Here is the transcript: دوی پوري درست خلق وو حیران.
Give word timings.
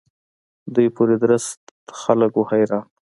دوی 0.73 0.87
پوري 0.95 1.15
درست 1.23 1.61
خلق 2.01 2.31
وو 2.35 2.43
حیران. 2.49 2.85